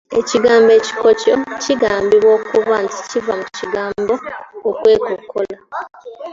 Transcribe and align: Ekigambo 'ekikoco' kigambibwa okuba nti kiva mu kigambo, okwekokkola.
Ekigambo 0.19 0.69
'ekikoco' 0.75 1.41
kigambibwa 1.63 2.31
okuba 2.39 2.75
nti 2.83 2.97
kiva 3.09 3.33
mu 3.39 3.47
kigambo, 3.57 4.13
okwekokkola. 4.69 5.57